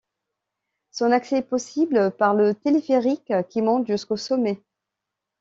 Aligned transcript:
Son 0.89 1.11
accès 1.11 1.37
est 1.37 1.41
possible 1.43 2.09
par 2.17 2.33
le 2.33 2.55
téléphérique 2.55 3.31
qui 3.51 3.61
monte 3.61 3.85
jusqu'au 3.85 4.17
sommet. 4.17 4.59